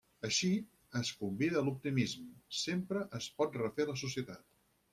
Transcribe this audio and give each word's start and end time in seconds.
Així, 0.27 0.47
es 0.99 1.11
convida 1.19 1.59
a 1.61 1.63
l'optimisme: 1.67 2.27
sempre 2.63 3.07
es 3.21 3.31
pot 3.41 3.61
refer 3.65 3.91
la 3.93 3.99
societat. 4.07 4.47